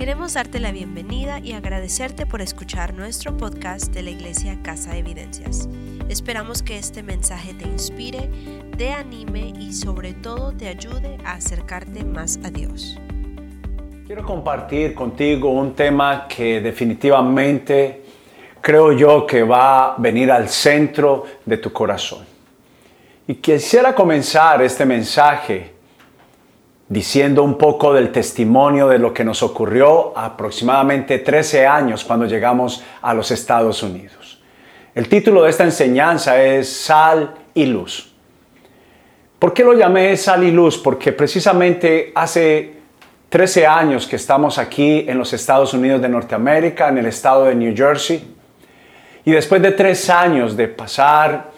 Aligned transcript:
Queremos 0.00 0.32
darte 0.32 0.60
la 0.60 0.72
bienvenida 0.72 1.40
y 1.40 1.52
agradecerte 1.52 2.24
por 2.24 2.40
escuchar 2.40 2.94
nuestro 2.94 3.36
podcast 3.36 3.92
de 3.92 4.02
la 4.02 4.08
Iglesia 4.08 4.58
Casa 4.62 4.92
de 4.92 5.00
Evidencias. 5.00 5.68
Esperamos 6.08 6.62
que 6.62 6.78
este 6.78 7.02
mensaje 7.02 7.52
te 7.52 7.66
inspire, 7.66 8.30
te 8.78 8.94
anime 8.94 9.52
y 9.60 9.74
sobre 9.74 10.14
todo 10.14 10.52
te 10.56 10.68
ayude 10.68 11.18
a 11.22 11.32
acercarte 11.32 12.02
más 12.02 12.40
a 12.42 12.50
Dios. 12.50 12.98
Quiero 14.06 14.24
compartir 14.24 14.94
contigo 14.94 15.50
un 15.50 15.74
tema 15.74 16.26
que 16.26 16.62
definitivamente 16.62 18.02
creo 18.62 18.92
yo 18.92 19.26
que 19.26 19.42
va 19.42 19.84
a 19.84 19.96
venir 19.98 20.32
al 20.32 20.48
centro 20.48 21.26
de 21.44 21.58
tu 21.58 21.70
corazón. 21.74 22.24
Y 23.26 23.34
quisiera 23.34 23.94
comenzar 23.94 24.62
este 24.62 24.86
mensaje 24.86 25.74
diciendo 26.90 27.44
un 27.44 27.56
poco 27.56 27.94
del 27.94 28.10
testimonio 28.10 28.88
de 28.88 28.98
lo 28.98 29.14
que 29.14 29.24
nos 29.24 29.44
ocurrió 29.44 30.12
aproximadamente 30.18 31.20
13 31.20 31.64
años 31.64 32.04
cuando 32.04 32.26
llegamos 32.26 32.82
a 33.00 33.14
los 33.14 33.30
Estados 33.30 33.84
Unidos. 33.84 34.42
El 34.92 35.08
título 35.08 35.44
de 35.44 35.50
esta 35.50 35.62
enseñanza 35.62 36.42
es 36.42 36.68
Sal 36.68 37.32
y 37.54 37.66
Luz. 37.66 38.12
¿Por 39.38 39.54
qué 39.54 39.62
lo 39.62 39.72
llamé 39.72 40.16
Sal 40.16 40.42
y 40.42 40.50
Luz? 40.50 40.78
Porque 40.78 41.12
precisamente 41.12 42.10
hace 42.12 42.80
13 43.28 43.68
años 43.68 44.08
que 44.08 44.16
estamos 44.16 44.58
aquí 44.58 45.04
en 45.06 45.16
los 45.16 45.32
Estados 45.32 45.72
Unidos 45.72 46.02
de 46.02 46.08
Norteamérica, 46.08 46.88
en 46.88 46.98
el 46.98 47.06
estado 47.06 47.44
de 47.44 47.54
New 47.54 47.72
Jersey, 47.72 48.34
y 49.24 49.30
después 49.30 49.62
de 49.62 49.70
tres 49.70 50.10
años 50.10 50.56
de 50.56 50.66
pasar 50.66 51.52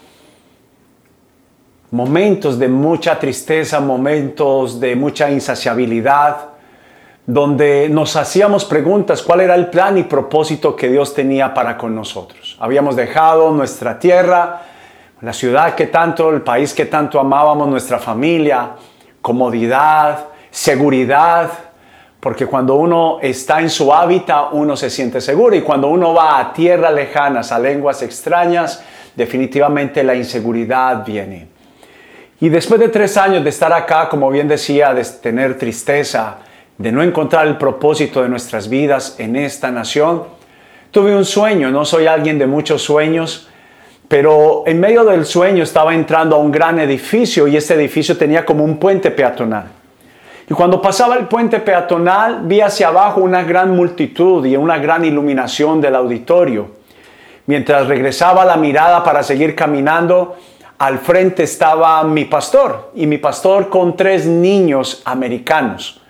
momentos 1.93 2.59
de 2.59 2.69
mucha 2.69 3.19
tristeza, 3.19 3.79
momentos 3.79 4.81
de 4.81 4.97
mucha 4.97 5.31
insaciabilidad, 5.31 6.37
donde 7.27 7.89
nos 7.91 8.17
hacíamos 8.17 8.65
preguntas 8.65 9.23
cuál 9.23 9.43
era 9.43 9.55
el 9.55 9.67
plan 9.69 9.99
y 9.99 10.05
propósito 10.05 10.75
que 10.75 10.89
Dios 10.89 11.15
tenía 11.15 11.53
para 11.53 11.77
con 11.77 11.95
nosotros. 11.95 12.57
Habíamos 12.61 12.97
dejado 12.97 13.51
nuestra 13.51 13.99
tierra, 13.99 14.63
la 15.21 15.35
ciudad 15.35 15.75
que 15.75 15.87
tanto, 15.87 16.31
el 16.31 16.41
país 16.41 16.73
que 16.73 16.87
tanto 16.87 17.21
amábamos, 17.21 17.69
nuestra 17.69 17.99
familia, 17.99 18.71
comodidad, 19.21 20.29
seguridad, 20.51 21.51
porque 22.21 22.47
cuando 22.47 22.75
uno 22.77 23.19
está 23.21 23.61
en 23.61 23.69
su 23.69 23.93
hábitat 23.93 24.49
uno 24.53 24.79
se 24.79 24.89
siente 24.89 25.21
seguro 25.21 25.55
y 25.55 25.61
cuando 25.61 25.89
uno 25.89 26.15
va 26.15 26.39
a 26.39 26.55
tierras 26.55 26.95
lejanas, 26.95 27.53
a 27.53 27.59
lenguas 27.59 28.01
extrañas, 28.01 28.83
definitivamente 29.15 30.03
la 30.03 30.15
inseguridad 30.15 31.05
viene. 31.05 31.52
Y 32.43 32.49
después 32.49 32.81
de 32.81 32.89
tres 32.89 33.17
años 33.19 33.45
de 33.45 33.51
estar 33.51 33.73
acá, 33.73 34.09
como 34.09 34.29
bien 34.29 34.49
decía, 34.49 34.93
de 34.93 35.05
tener 35.05 35.57
tristeza, 35.57 36.39
de 36.77 36.91
no 36.91 37.01
encontrar 37.01 37.47
el 37.47 37.57
propósito 37.57 38.21
de 38.21 38.29
nuestras 38.29 38.69
vidas 38.69 39.15
en 39.21 39.37
esta 39.37 39.71
nación, 39.71 40.25
tuve 40.91 41.15
un 41.15 41.25
sueño. 41.25 41.71
No 41.71 41.85
soy 41.85 42.07
alguien 42.09 42.41
de 42.41 42.49
muchos 42.49 42.83
sueños, 42.83 43.49
pero 44.09 44.65
en 44.67 44.81
medio 44.81 45.05
del 45.05 45.25
sueño 45.25 45.63
estaba 45.63 45.95
entrando 45.95 46.35
a 46.35 46.41
un 46.41 46.51
gran 46.51 46.81
edificio 46.81 47.47
y 47.47 47.57
este 47.57 47.75
edificio 47.75 48.17
tenía 48.17 48.45
como 48.45 48.65
un 48.65 48.79
puente 48.79 49.13
peatonal. 49.13 49.67
Y 50.51 50.53
cuando 50.53 50.83
pasaba 50.83 51.15
el 51.15 51.29
puente 51.29 51.61
peatonal, 51.61 52.41
vi 52.43 52.61
hacia 52.61 52.89
abajo 52.89 53.21
una 53.21 53.45
gran 53.45 53.71
multitud 53.71 54.45
y 54.45 54.57
una 54.57 54.79
gran 54.79 55.05
iluminación 55.05 55.81
del 55.81 55.95
auditorio. 55.95 56.83
Mientras 57.47 57.87
regresaba 57.87 58.45
la 58.45 58.57
mirada 58.57 59.05
para 59.05 59.23
seguir 59.23 59.55
caminando, 59.55 60.37
al 60.83 60.99
frente 60.99 61.45
estaba 61.45 62.03
mi 62.03 62.25
pastor 62.25 62.91
y 62.97 63.07
mi 63.07 63.17
pastor 63.17 63.69
con 63.69 63.97
tres 63.97 64.27
niños 64.27 65.01
americanos. 65.05 66.01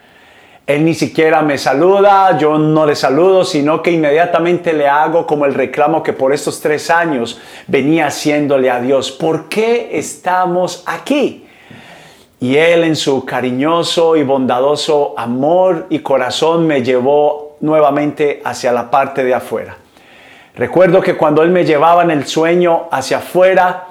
Él 0.67 0.87
ni 0.87 0.95
siquiera 0.95 1.43
me 1.43 1.59
saluda, 1.59 2.39
yo 2.39 2.57
no 2.57 2.87
le 2.87 2.97
saludo, 2.97 3.45
sino 3.45 3.83
que 3.83 3.91
inmediatamente 3.91 4.73
le 4.73 4.89
hago 4.89 5.27
como 5.27 5.45
el 5.45 5.53
reclamo 5.53 6.03
que 6.03 6.15
por 6.15 6.33
estos 6.33 6.63
tres 6.63 6.89
años 6.89 7.39
venía 7.67 8.07
haciéndole 8.07 8.71
a 8.71 8.81
Dios. 8.81 9.13
¿Por 9.13 9.51
qué 9.51 9.91
estamos 9.93 10.85
aquí? 10.87 11.47
Y 12.41 12.57
Él 12.57 12.85
en 12.85 12.97
su 12.97 13.27
cariñoso 13.27 14.17
y 14.17 14.23
bondadoso 14.23 15.13
amor 15.19 15.85
y 15.91 15.99
corazón 15.99 16.67
me 16.67 16.83
llevó 16.83 17.59
nuevamente 17.61 18.41
hacia 18.43 18.73
la 18.73 18.91
parte 18.91 19.23
de 19.23 19.35
afuera. 19.35 19.77
Recuerdo 20.57 21.03
que 21.03 21.15
cuando 21.15 21.43
Él 21.43 21.51
me 21.51 21.67
llevaba 21.67 22.03
en 22.03 22.11
el 22.11 22.27
sueño 22.27 22.85
hacia 22.91 23.19
afuera, 23.19 23.89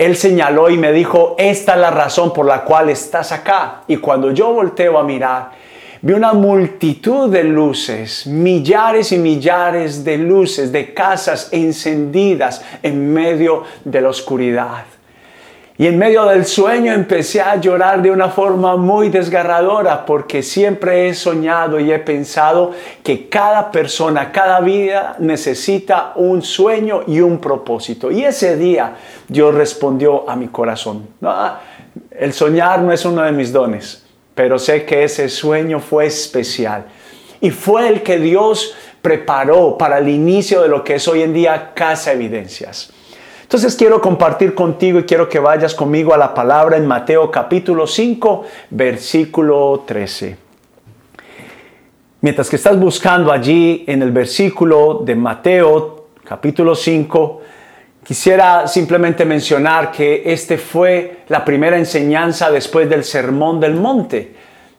él 0.00 0.16
señaló 0.16 0.70
y 0.70 0.78
me 0.78 0.92
dijo, 0.92 1.34
esta 1.36 1.74
es 1.74 1.78
la 1.78 1.90
razón 1.90 2.32
por 2.32 2.46
la 2.46 2.64
cual 2.64 2.88
estás 2.88 3.32
acá. 3.32 3.82
Y 3.86 3.98
cuando 3.98 4.30
yo 4.30 4.50
volteo 4.50 4.96
a 4.96 5.04
mirar, 5.04 5.50
vi 6.00 6.14
una 6.14 6.32
multitud 6.32 7.30
de 7.30 7.44
luces, 7.44 8.26
millares 8.26 9.12
y 9.12 9.18
millares 9.18 10.02
de 10.02 10.16
luces, 10.16 10.72
de 10.72 10.94
casas 10.94 11.50
encendidas 11.52 12.64
en 12.82 13.12
medio 13.12 13.64
de 13.84 14.00
la 14.00 14.08
oscuridad. 14.08 14.84
Y 15.80 15.86
en 15.86 15.96
medio 15.96 16.26
del 16.26 16.44
sueño 16.44 16.92
empecé 16.92 17.40
a 17.40 17.56
llorar 17.56 18.02
de 18.02 18.10
una 18.10 18.28
forma 18.28 18.76
muy 18.76 19.08
desgarradora 19.08 20.04
porque 20.04 20.42
siempre 20.42 21.08
he 21.08 21.14
soñado 21.14 21.80
y 21.80 21.90
he 21.90 21.98
pensado 21.98 22.72
que 23.02 23.30
cada 23.30 23.70
persona, 23.70 24.30
cada 24.30 24.60
vida 24.60 25.16
necesita 25.20 26.12
un 26.16 26.42
sueño 26.42 27.04
y 27.06 27.22
un 27.22 27.38
propósito. 27.38 28.10
Y 28.10 28.24
ese 28.26 28.58
día 28.58 28.96
Dios 29.26 29.54
respondió 29.54 30.28
a 30.28 30.36
mi 30.36 30.48
corazón. 30.48 31.08
el 32.10 32.34
soñar 32.34 32.82
no 32.82 32.92
es 32.92 33.02
uno 33.06 33.22
de 33.22 33.32
mis 33.32 33.50
dones, 33.50 34.04
pero 34.34 34.58
sé 34.58 34.84
que 34.84 35.04
ese 35.04 35.30
sueño 35.30 35.80
fue 35.80 36.04
especial. 36.04 36.84
Y 37.40 37.48
fue 37.48 37.88
el 37.88 38.02
que 38.02 38.18
Dios 38.18 38.74
preparó 39.00 39.78
para 39.78 39.96
el 39.96 40.10
inicio 40.10 40.60
de 40.60 40.68
lo 40.68 40.84
que 40.84 40.96
es 40.96 41.08
hoy 41.08 41.22
en 41.22 41.32
día 41.32 41.72
Casa 41.72 42.12
Evidencias. 42.12 42.92
Entonces 43.50 43.74
quiero 43.74 44.00
compartir 44.00 44.54
contigo 44.54 45.00
y 45.00 45.02
quiero 45.02 45.28
que 45.28 45.40
vayas 45.40 45.74
conmigo 45.74 46.14
a 46.14 46.16
la 46.16 46.32
palabra 46.32 46.76
en 46.76 46.86
Mateo 46.86 47.32
capítulo 47.32 47.84
5, 47.84 48.44
versículo 48.70 49.82
13. 49.84 50.36
Mientras 52.20 52.48
que 52.48 52.54
estás 52.54 52.78
buscando 52.78 53.32
allí 53.32 53.82
en 53.88 54.02
el 54.02 54.12
versículo 54.12 55.02
de 55.04 55.16
Mateo 55.16 56.10
capítulo 56.22 56.76
5, 56.76 57.40
quisiera 58.04 58.68
simplemente 58.68 59.24
mencionar 59.24 59.90
que 59.90 60.22
este 60.26 60.56
fue 60.56 61.24
la 61.26 61.44
primera 61.44 61.76
enseñanza 61.76 62.52
después 62.52 62.88
del 62.88 63.02
Sermón 63.02 63.58
del 63.58 63.74
Monte 63.74 64.32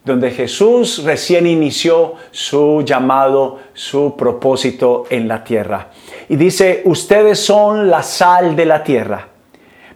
donde 0.03 0.31
Jesús 0.31 1.03
recién 1.03 1.45
inició 1.45 2.16
su 2.31 2.81
llamado, 2.84 3.59
su 3.73 4.16
propósito 4.17 5.06
en 5.09 5.28
la 5.28 5.44
tierra. 5.44 5.89
Y 6.28 6.35
dice, 6.38 6.81
ustedes 6.85 7.39
son 7.39 7.89
la 7.89 8.01
sal 8.01 8.56
de 8.56 8.66
la 8.66 8.84
tierra. 8.84 9.28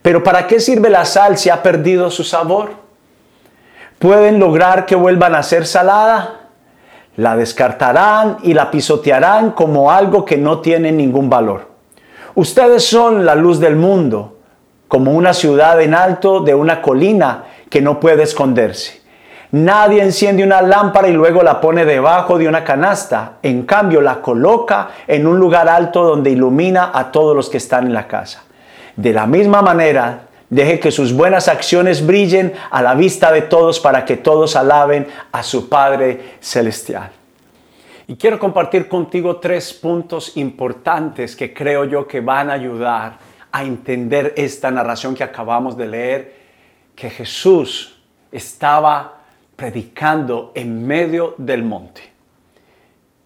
Pero 0.01 0.23
¿para 0.23 0.45
qué 0.45 0.59
sirve 0.59 0.89
la 0.89 1.05
sal 1.05 1.37
si 1.37 1.49
ha 1.49 1.63
perdido 1.63 2.11
su 2.11 2.23
sabor? 2.23 2.73
¿Pueden 3.97 4.39
lograr 4.39 4.85
que 4.85 4.95
vuelvan 4.95 5.33
a 5.33 5.41
ser 5.41 5.65
salada? 5.65 6.41
La 7.15 7.35
descartarán 7.35 8.37
y 8.43 8.53
la 8.53 8.69
pisotearán 8.69 9.51
como 9.51 9.89
algo 9.89 10.23
que 10.23 10.37
no 10.37 10.59
tiene 10.59 10.91
ningún 10.91 11.29
valor. 11.29 11.69
Ustedes 12.35 12.83
son 12.83 13.25
la 13.25 13.33
luz 13.33 13.59
del 13.59 13.77
mundo, 13.77 14.37
como 14.87 15.13
una 15.13 15.33
ciudad 15.33 15.81
en 15.81 15.95
alto 15.95 16.41
de 16.41 16.53
una 16.53 16.81
colina 16.81 17.45
que 17.69 17.81
no 17.81 17.99
puede 17.99 18.23
esconderse. 18.23 19.04
Nadie 19.55 20.03
enciende 20.03 20.43
una 20.43 20.61
lámpara 20.61 21.07
y 21.07 21.13
luego 21.13 21.41
la 21.41 21.61
pone 21.61 21.85
debajo 21.85 22.37
de 22.37 22.45
una 22.45 22.65
canasta. 22.65 23.37
En 23.41 23.63
cambio, 23.65 24.01
la 24.01 24.19
coloca 24.19 24.89
en 25.07 25.25
un 25.25 25.39
lugar 25.39 25.69
alto 25.69 26.03
donde 26.03 26.29
ilumina 26.31 26.91
a 26.93 27.09
todos 27.09 27.33
los 27.33 27.49
que 27.49 27.55
están 27.55 27.85
en 27.85 27.93
la 27.93 28.05
casa. 28.05 28.43
De 28.97 29.13
la 29.13 29.25
misma 29.25 29.61
manera, 29.61 30.23
deje 30.49 30.77
que 30.77 30.91
sus 30.91 31.13
buenas 31.13 31.47
acciones 31.47 32.05
brillen 32.05 32.51
a 32.69 32.81
la 32.81 32.95
vista 32.95 33.31
de 33.31 33.43
todos 33.43 33.79
para 33.79 34.03
que 34.03 34.17
todos 34.17 34.57
alaben 34.57 35.07
a 35.31 35.41
su 35.41 35.69
Padre 35.69 36.35
Celestial. 36.41 37.11
Y 38.07 38.17
quiero 38.17 38.37
compartir 38.37 38.89
contigo 38.89 39.37
tres 39.37 39.71
puntos 39.71 40.35
importantes 40.35 41.33
que 41.33 41.53
creo 41.53 41.85
yo 41.85 42.05
que 42.05 42.19
van 42.19 42.49
a 42.49 42.55
ayudar 42.55 43.19
a 43.53 43.63
entender 43.63 44.33
esta 44.35 44.69
narración 44.69 45.15
que 45.15 45.23
acabamos 45.23 45.77
de 45.77 45.87
leer, 45.87 46.35
que 46.93 47.09
Jesús 47.09 48.01
estaba 48.33 49.15
predicando 49.55 50.51
en 50.55 50.85
medio 50.85 51.35
del 51.37 51.63
monte. 51.63 52.01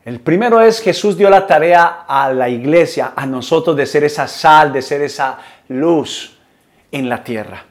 El 0.05 0.19
primero 0.19 0.61
es 0.61 0.81
Jesús 0.81 1.17
dio 1.17 1.29
la 1.29 1.45
tarea 1.45 2.05
a 2.07 2.31
la 2.31 2.49
iglesia, 2.49 3.13
a 3.15 3.25
nosotros 3.25 3.75
de 3.75 3.85
ser 3.85 4.03
esa 4.03 4.27
sal, 4.27 4.71
de 4.71 4.81
ser 4.81 5.01
esa 5.01 5.37
luz 5.67 6.37
en 6.91 7.09
la 7.09 7.23
tierra. 7.23 7.65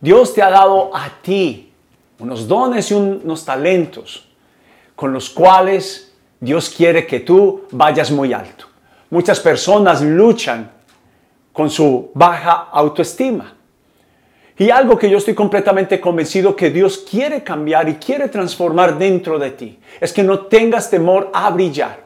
Dios 0.00 0.34
te 0.34 0.42
ha 0.42 0.50
dado 0.50 0.94
a 0.94 1.08
ti 1.22 1.72
unos 2.18 2.46
dones 2.46 2.90
y 2.90 2.94
unos 2.94 3.44
talentos 3.44 4.28
con 4.94 5.12
los 5.12 5.28
cuales 5.28 6.14
Dios 6.40 6.70
quiere 6.70 7.06
que 7.06 7.20
tú 7.20 7.64
vayas 7.70 8.10
muy 8.10 8.32
alto. 8.32 8.66
Muchas 9.10 9.40
personas 9.40 10.02
luchan 10.02 10.70
con 11.52 11.70
su 11.70 12.10
baja 12.14 12.68
autoestima 12.72 13.54
Y 14.56 14.70
algo 14.70 14.96
que 14.96 15.10
yo 15.10 15.18
estoy 15.18 15.34
completamente 15.34 16.00
convencido 16.00 16.54
que 16.54 16.70
Dios 16.70 17.04
quiere 17.10 17.42
cambiar 17.42 17.88
y 17.88 17.94
quiere 17.94 18.28
transformar 18.28 18.96
dentro 18.96 19.38
de 19.38 19.50
ti 19.50 19.78
es 20.00 20.12
que 20.12 20.22
no 20.22 20.40
tengas 20.40 20.90
temor 20.90 21.30
a 21.32 21.50
brillar, 21.50 22.04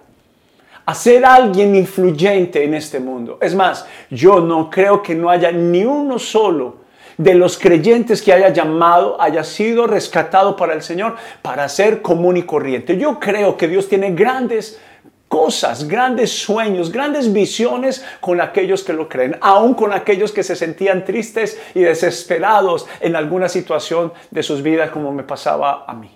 a 0.86 0.94
ser 0.94 1.26
alguien 1.26 1.74
influyente 1.74 2.64
en 2.64 2.72
este 2.72 3.00
mundo. 3.00 3.38
Es 3.42 3.54
más, 3.54 3.86
yo 4.10 4.40
no 4.40 4.70
creo 4.70 5.02
que 5.02 5.14
no 5.14 5.28
haya 5.28 5.52
ni 5.52 5.84
uno 5.84 6.18
solo 6.18 6.88
de 7.18 7.34
los 7.34 7.58
creyentes 7.58 8.22
que 8.22 8.32
haya 8.32 8.48
llamado, 8.48 9.20
haya 9.20 9.44
sido 9.44 9.86
rescatado 9.86 10.56
para 10.56 10.72
el 10.72 10.82
Señor 10.82 11.16
para 11.42 11.68
ser 11.68 12.00
común 12.00 12.38
y 12.38 12.44
corriente. 12.44 12.96
Yo 12.96 13.20
creo 13.20 13.58
que 13.58 13.68
Dios 13.68 13.88
tiene 13.88 14.12
grandes 14.12 14.80
cosas, 15.28 15.86
grandes 15.86 16.32
sueños, 16.32 16.90
grandes 16.90 17.32
visiones 17.32 18.04
con 18.20 18.40
aquellos 18.40 18.82
que 18.82 18.92
lo 18.92 19.08
creen, 19.08 19.36
aún 19.40 19.74
con 19.74 19.92
aquellos 19.92 20.32
que 20.32 20.42
se 20.42 20.56
sentían 20.56 21.04
tristes 21.04 21.60
y 21.74 21.80
desesperados 21.80 22.86
en 23.00 23.14
alguna 23.14 23.48
situación 23.48 24.12
de 24.30 24.42
sus 24.42 24.62
vidas 24.62 24.90
como 24.90 25.12
me 25.12 25.22
pasaba 25.22 25.84
a 25.86 25.92
mí. 25.92 26.10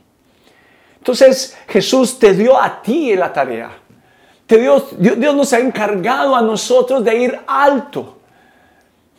Entonces 0.97 1.56
Jesús 1.69 2.19
te 2.19 2.32
dio 2.32 2.61
a 2.61 2.81
ti 2.81 3.14
la 3.14 3.32
tarea. 3.32 3.70
Te 4.47 4.59
dio, 4.59 4.87
Dios 4.99 5.35
nos 5.35 5.53
ha 5.53 5.59
encargado 5.59 6.35
a 6.35 6.43
nosotros 6.43 7.05
de 7.05 7.17
ir 7.17 7.38
alto, 7.47 8.19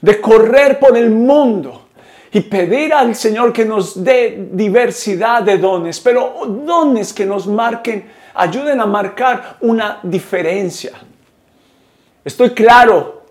de 0.02 0.20
correr 0.20 0.80
por 0.80 0.98
el 0.98 1.10
mundo 1.10 1.88
y 2.32 2.42
pedir 2.42 2.94
al 2.94 3.16
Señor 3.16 3.54
que 3.54 3.64
nos 3.64 4.04
dé 4.04 4.50
diversidad 4.52 5.44
de 5.44 5.58
dones, 5.58 6.00
pero 6.00 6.46
dones 6.48 7.14
que 7.14 7.26
nos 7.26 7.48
marquen 7.48 8.23
ayuden 8.34 8.80
a 8.80 8.86
marcar 8.86 9.58
una 9.62 10.00
diferencia. 10.04 10.94
Estoy 12.24 12.52
claro 12.52 13.24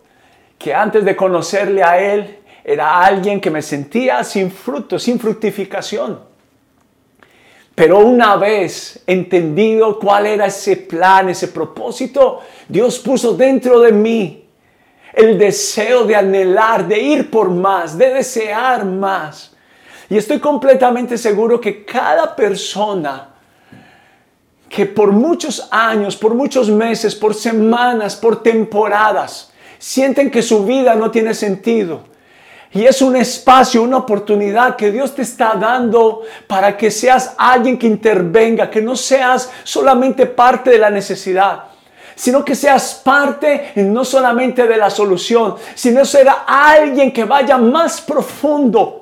que 0.59 0.75
antes 0.75 1.05
de 1.05 1.17
conocerle 1.17 1.83
a 1.83 1.99
Él 1.99 2.39
era 2.65 3.01
alguien 3.01 3.41
que 3.41 3.51
me 3.51 3.63
sentía 3.63 4.23
sin 4.23 4.51
fruto, 4.51 4.99
sin 4.99 5.19
fructificación. 5.19 6.21
Pero 7.75 8.01
una 8.01 8.37
vez 8.37 9.03
entendido 9.07 9.99
cuál 9.99 10.27
era 10.27 10.47
ese 10.47 10.77
plan, 10.77 11.31
ese 11.31 11.49
propósito, 11.49 12.41
Dios 12.69 12.99
puso 12.99 13.33
dentro 13.35 13.81
de 13.81 13.93
mí 13.93 14.49
el 15.13 15.39
deseo 15.39 16.05
de 16.05 16.17
anhelar, 16.17 16.87
de 16.87 17.01
ir 17.01 17.31
por 17.31 17.51
más, 17.51 17.97
de 17.97 18.11
desear 18.15 18.85
más. 18.85 19.57
Y 20.09 20.17
estoy 20.19 20.39
completamente 20.39 21.17
seguro 21.17 21.61
que 21.61 21.85
cada 21.85 22.37
persona 22.37 23.32
que 24.73 24.87
por 24.87 25.13
muchos 25.13 25.69
años, 25.71 26.17
por 26.17 26.35
muchos 26.35 26.71
meses, 26.71 27.15
por 27.15 27.35
semanas, 27.35 28.17
por 28.17 28.43
temporadas, 28.43 29.53
sienten 29.79 30.31
que 30.31 30.41
su 30.41 30.65
vida 30.65 30.95
no 30.95 31.11
tiene 31.11 31.35
sentido. 31.35 32.05
Y 32.73 32.87
es 32.87 33.03
un 33.03 33.15
espacio, 33.15 33.83
una 33.83 33.99
oportunidad 33.99 34.77
que 34.77 34.91
Dios 34.91 35.15
te 35.15 35.21
está 35.21 35.57
dando 35.57 36.23
para 36.47 36.75
que 36.75 36.91
seas 36.91 37.35
alguien 37.37 37.79
que 37.79 37.87
intervenga, 37.87 38.71
que 38.71 38.81
no 38.81 38.97
seas 38.97 39.51
solamente 39.63 40.25
parte 40.25 40.71
de 40.71 40.79
la 40.79 40.89
necesidad, 40.89 41.65
sino 42.15 42.43
que 42.43 42.55
seas 42.55 42.95
parte 43.05 43.73
no 43.77 44.07
solamente 44.07 44.67
de 44.67 44.79
la 44.79 44.89
solución, 44.89 45.57
sino 45.75 46.03
será 46.07 46.45
alguien 46.47 47.13
que 47.13 47.25
vaya 47.25 47.59
más 47.59 48.01
profundo 48.01 49.02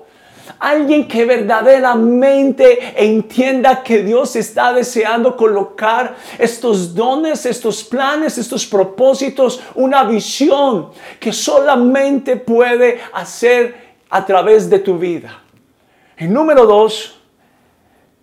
Alguien 0.61 1.09
que 1.09 1.25
verdaderamente 1.25 2.93
entienda 2.95 3.83
que 3.83 4.03
Dios 4.03 4.37
está 4.37 4.75
deseando 4.75 5.35
colocar 5.35 6.17
estos 6.39 6.95
dones, 6.95 7.47
estos 7.47 7.83
planes, 7.83 8.37
estos 8.37 8.67
propósitos, 8.67 9.63
una 9.75 10.05
visión 10.05 10.91
que 11.19 11.33
solamente 11.33 12.37
puede 12.37 13.01
hacer 13.15 13.97
a 14.11 14.27
través 14.27 14.69
de 14.69 14.81
tu 14.81 14.99
vida. 14.99 15.43
El 16.19 16.31
número 16.31 16.67
dos, 16.67 17.19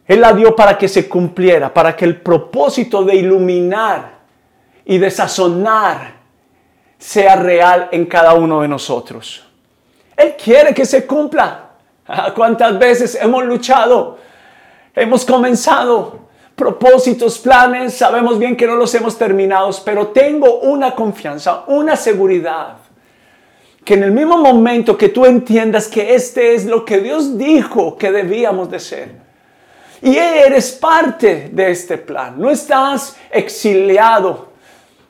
Él 0.05 0.21
la 0.21 0.31
dio 0.31 0.55
para 0.55 0.77
que 0.77 0.87
se 0.87 1.09
cumpliera, 1.09 1.73
para 1.73 1.95
que 1.95 2.05
el 2.05 2.21
propósito 2.21 3.03
de 3.03 3.15
iluminar 3.15 4.19
y 4.85 4.99
de 4.99 5.09
sazonar 5.09 6.17
sea 6.99 7.35
real 7.35 7.89
en 7.91 8.05
cada 8.05 8.35
uno 8.35 8.61
de 8.61 8.67
nosotros. 8.67 9.43
Él 10.15 10.35
quiere 10.37 10.75
que 10.75 10.85
se 10.85 11.07
cumpla. 11.07 11.66
¿Cuántas 12.35 12.79
veces 12.79 13.17
hemos 13.21 13.43
luchado? 13.45 14.17
Hemos 14.95 15.25
comenzado 15.25 16.27
propósitos, 16.55 17.37
planes, 17.37 17.93
sabemos 17.93 18.39
bien 18.39 18.55
que 18.55 18.65
no 18.65 18.75
los 18.75 18.93
hemos 18.95 19.17
terminado, 19.17 19.69
pero 19.85 20.07
tengo 20.07 20.61
una 20.61 20.95
confianza, 20.95 21.65
una 21.67 21.95
seguridad, 21.95 22.77
que 23.85 23.93
en 23.93 24.03
el 24.03 24.11
mismo 24.11 24.37
momento 24.37 24.97
que 24.97 25.09
tú 25.09 25.25
entiendas 25.25 25.87
que 25.87 26.15
este 26.15 26.55
es 26.55 26.65
lo 26.65 26.83
que 26.83 26.97
Dios 26.97 27.37
dijo 27.37 27.95
que 27.95 28.11
debíamos 28.11 28.71
de 28.71 28.79
ser, 28.79 29.11
y 30.01 30.15
eres 30.17 30.71
parte 30.71 31.49
de 31.51 31.69
este 31.69 31.99
plan, 31.99 32.39
no 32.39 32.49
estás 32.49 33.15
exiliado 33.29 34.49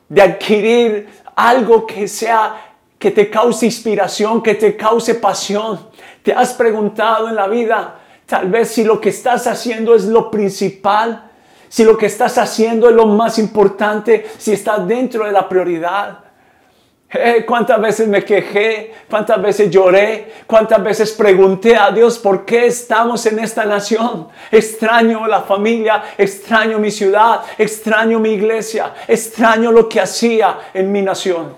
de 0.08 0.20
adquirir 0.20 1.08
algo 1.34 1.86
que 1.86 2.08
sea 2.08 2.68
que 2.98 3.10
te 3.10 3.30
cause 3.30 3.64
inspiración, 3.64 4.42
que 4.42 4.54
te 4.54 4.76
cause 4.76 5.14
pasión. 5.14 5.88
¿Te 6.28 6.34
has 6.34 6.52
preguntado 6.52 7.30
en 7.30 7.36
la 7.36 7.48
vida 7.48 7.94
tal 8.26 8.50
vez 8.50 8.68
si 8.68 8.84
lo 8.84 9.00
que 9.00 9.08
estás 9.08 9.46
haciendo 9.46 9.94
es 9.94 10.04
lo 10.04 10.30
principal? 10.30 11.22
Si 11.70 11.84
lo 11.84 11.96
que 11.96 12.04
estás 12.04 12.36
haciendo 12.36 12.90
es 12.90 12.94
lo 12.94 13.06
más 13.06 13.38
importante, 13.38 14.26
si 14.36 14.52
está 14.52 14.76
dentro 14.76 15.24
de 15.24 15.32
la 15.32 15.48
prioridad. 15.48 16.18
Eh, 17.08 17.46
¿Cuántas 17.46 17.80
veces 17.80 18.08
me 18.08 18.22
quejé? 18.26 18.92
¿Cuántas 19.08 19.40
veces 19.40 19.70
lloré? 19.70 20.30
¿Cuántas 20.46 20.82
veces 20.82 21.12
pregunté 21.12 21.74
a 21.74 21.90
Dios 21.92 22.18
por 22.18 22.44
qué 22.44 22.66
estamos 22.66 23.24
en 23.24 23.38
esta 23.38 23.64
nación? 23.64 24.28
Extraño 24.52 25.26
la 25.26 25.40
familia, 25.40 26.02
extraño 26.18 26.78
mi 26.78 26.90
ciudad, 26.90 27.40
extraño 27.56 28.18
mi 28.18 28.32
iglesia, 28.32 28.92
extraño 29.06 29.72
lo 29.72 29.88
que 29.88 29.98
hacía 29.98 30.58
en 30.74 30.92
mi 30.92 31.00
nación. 31.00 31.56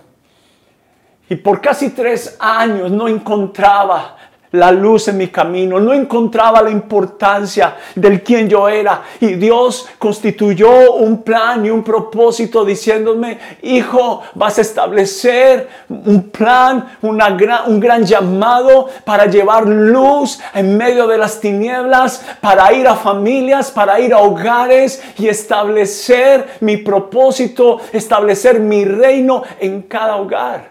Y 1.28 1.34
por 1.34 1.60
casi 1.60 1.90
tres 1.90 2.36
años 2.38 2.88
no 2.92 3.08
encontraba 3.08 4.16
la 4.52 4.72
luz 4.72 5.06
en 5.08 5.18
mi 5.18 5.28
camino, 5.28 5.78
no 5.78 5.92
encontraba 5.92 6.60
la 6.60 6.70
importancia 6.70 7.76
del 7.94 8.22
quien 8.22 8.48
yo 8.48 8.68
era. 8.68 9.02
Y 9.20 9.34
Dios 9.34 9.88
constituyó 9.98 10.94
un 10.94 11.22
plan 11.22 11.64
y 11.64 11.70
un 11.70 11.84
propósito 11.84 12.64
diciéndome, 12.64 13.38
hijo, 13.62 14.22
vas 14.34 14.58
a 14.58 14.62
establecer 14.62 15.68
un 15.88 16.30
plan, 16.30 16.96
una 17.02 17.30
gran, 17.30 17.70
un 17.70 17.78
gran 17.78 18.04
llamado 18.04 18.88
para 19.04 19.26
llevar 19.26 19.68
luz 19.68 20.40
en 20.54 20.76
medio 20.76 21.06
de 21.06 21.18
las 21.18 21.40
tinieblas, 21.40 22.24
para 22.40 22.72
ir 22.72 22.88
a 22.88 22.96
familias, 22.96 23.70
para 23.70 24.00
ir 24.00 24.12
a 24.12 24.18
hogares 24.18 25.02
y 25.18 25.28
establecer 25.28 26.56
mi 26.60 26.76
propósito, 26.76 27.80
establecer 27.92 28.58
mi 28.58 28.84
reino 28.84 29.44
en 29.60 29.82
cada 29.82 30.16
hogar. 30.16 30.70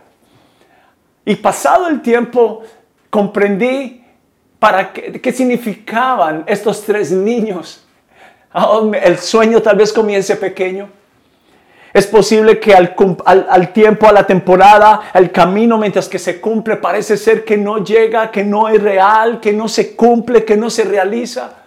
Y 1.25 1.36
pasado 1.36 1.88
el 1.88 2.01
tiempo, 2.01 2.63
comprendí 3.10 4.04
para 4.60 4.92
qué, 4.92 5.32
significaban 5.32 6.44
estos 6.48 6.84
tres 6.84 7.12
niños. 7.12 7.86
Ah, 8.54 8.82
el 9.01 9.18
sueño 9.18 9.62
tal 9.62 9.78
vez 9.78 9.94
comience 9.94 10.36
pequeño. 10.36 10.89
Es 11.94 12.06
posible 12.06 12.60
que 12.60 12.75
al, 12.75 12.96
al, 13.25 13.74
tiempo, 13.74 14.08
a 14.08 14.12
la 14.12 14.28
temporada, 14.28 15.01
el 15.13 15.32
camino 15.32 15.78
mientras 15.78 16.08
que 16.08 16.20
se 16.20 16.39
cumple 16.39 16.75
parece 16.75 17.18
ser 17.18 17.44
que 17.44 17.58
no 17.58 17.84
llega, 17.84 18.30
que 18.30 18.44
no 18.44 18.70
es 18.70 18.82
real, 18.82 19.39
que 19.39 19.54
no 19.54 19.68
se 19.68 19.96
cumple, 19.96 20.46
que 20.46 20.56
no 20.56 20.70
se 20.70 20.84
realiza. 20.84 21.59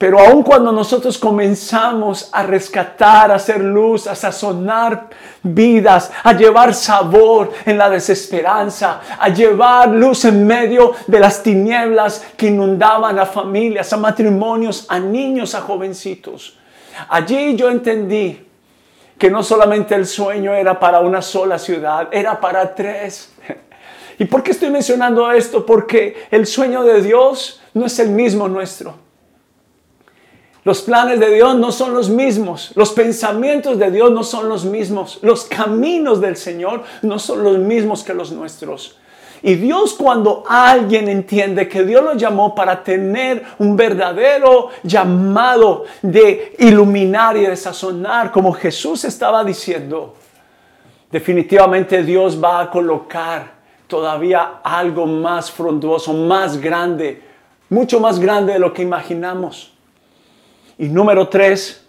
Pero 0.00 0.18
aun 0.18 0.42
cuando 0.42 0.72
nosotros 0.72 1.18
comenzamos 1.18 2.30
a 2.32 2.42
rescatar, 2.42 3.30
a 3.30 3.34
hacer 3.34 3.60
luz, 3.60 4.06
a 4.06 4.14
sazonar 4.14 5.10
vidas, 5.42 6.10
a 6.24 6.32
llevar 6.32 6.72
sabor 6.72 7.52
en 7.66 7.76
la 7.76 7.90
desesperanza, 7.90 9.02
a 9.18 9.28
llevar 9.28 9.90
luz 9.90 10.24
en 10.24 10.46
medio 10.46 10.94
de 11.06 11.20
las 11.20 11.42
tinieblas 11.42 12.28
que 12.34 12.46
inundaban 12.46 13.18
a 13.18 13.26
familias, 13.26 13.92
a 13.92 13.98
matrimonios, 13.98 14.86
a 14.88 14.98
niños, 14.98 15.54
a 15.54 15.60
jovencitos. 15.60 16.56
Allí 17.10 17.54
yo 17.54 17.68
entendí 17.68 18.42
que 19.18 19.30
no 19.30 19.42
solamente 19.42 19.94
el 19.94 20.06
sueño 20.06 20.54
era 20.54 20.80
para 20.80 21.00
una 21.00 21.20
sola 21.20 21.58
ciudad, 21.58 22.08
era 22.10 22.40
para 22.40 22.74
tres. 22.74 23.34
¿Y 24.18 24.24
por 24.24 24.42
qué 24.42 24.52
estoy 24.52 24.70
mencionando 24.70 25.30
esto? 25.30 25.66
Porque 25.66 26.26
el 26.30 26.46
sueño 26.46 26.84
de 26.84 27.02
Dios 27.02 27.60
no 27.74 27.84
es 27.84 27.98
el 27.98 28.08
mismo 28.08 28.48
nuestro. 28.48 29.09
Los 30.62 30.82
planes 30.82 31.18
de 31.20 31.34
Dios 31.34 31.56
no 31.56 31.72
son 31.72 31.94
los 31.94 32.10
mismos, 32.10 32.72
los 32.74 32.92
pensamientos 32.92 33.78
de 33.78 33.90
Dios 33.90 34.10
no 34.10 34.22
son 34.22 34.48
los 34.48 34.66
mismos, 34.66 35.18
los 35.22 35.44
caminos 35.44 36.20
del 36.20 36.36
Señor 36.36 36.82
no 37.00 37.18
son 37.18 37.42
los 37.42 37.58
mismos 37.58 38.04
que 38.04 38.12
los 38.12 38.30
nuestros. 38.30 38.98
Y 39.42 39.54
Dios 39.54 39.94
cuando 39.94 40.44
alguien 40.46 41.08
entiende 41.08 41.66
que 41.66 41.82
Dios 41.82 42.04
lo 42.04 42.14
llamó 42.14 42.54
para 42.54 42.84
tener 42.84 43.42
un 43.58 43.74
verdadero 43.74 44.68
llamado 44.82 45.84
de 46.02 46.54
iluminar 46.58 47.38
y 47.38 47.46
de 47.46 47.56
sazonar, 47.56 48.30
como 48.30 48.52
Jesús 48.52 49.04
estaba 49.04 49.42
diciendo, 49.42 50.14
definitivamente 51.10 52.02
Dios 52.02 52.42
va 52.42 52.60
a 52.60 52.70
colocar 52.70 53.52
todavía 53.86 54.60
algo 54.62 55.06
más 55.06 55.50
frondoso, 55.50 56.12
más 56.12 56.60
grande, 56.60 57.22
mucho 57.70 57.98
más 57.98 58.18
grande 58.18 58.52
de 58.52 58.58
lo 58.58 58.74
que 58.74 58.82
imaginamos. 58.82 59.69
Y 60.80 60.88
número 60.88 61.28
tres, 61.28 61.84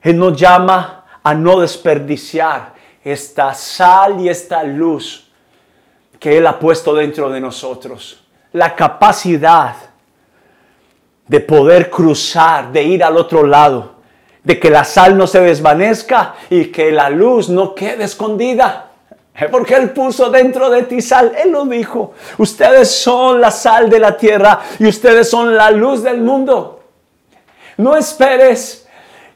Él 0.00 0.16
nos 0.16 0.34
llama 0.34 1.04
a 1.22 1.34
no 1.34 1.60
desperdiciar 1.60 2.72
esta 3.04 3.52
sal 3.52 4.18
y 4.18 4.30
esta 4.30 4.64
luz 4.64 5.30
que 6.18 6.38
Él 6.38 6.46
ha 6.46 6.58
puesto 6.58 6.94
dentro 6.94 7.28
de 7.28 7.38
nosotros. 7.38 8.24
La 8.54 8.74
capacidad 8.74 9.76
de 11.28 11.40
poder 11.40 11.90
cruzar, 11.90 12.72
de 12.72 12.82
ir 12.82 13.04
al 13.04 13.18
otro 13.18 13.46
lado, 13.46 13.96
de 14.42 14.58
que 14.58 14.70
la 14.70 14.84
sal 14.84 15.18
no 15.18 15.26
se 15.26 15.40
desvanezca 15.40 16.34
y 16.48 16.66
que 16.68 16.92
la 16.92 17.10
luz 17.10 17.50
no 17.50 17.74
quede 17.74 18.04
escondida. 18.04 18.88
Porque 19.50 19.74
Él 19.74 19.90
puso 19.90 20.30
dentro 20.30 20.70
de 20.70 20.84
ti 20.84 21.02
sal, 21.02 21.34
Él 21.36 21.50
lo 21.50 21.66
dijo. 21.66 22.14
Ustedes 22.38 22.90
son 22.90 23.42
la 23.42 23.50
sal 23.50 23.90
de 23.90 23.98
la 23.98 24.16
tierra 24.16 24.60
y 24.78 24.86
ustedes 24.86 25.28
son 25.28 25.54
la 25.54 25.70
luz 25.70 26.02
del 26.02 26.22
mundo. 26.22 26.73
No 27.76 27.96
esperes 27.96 28.86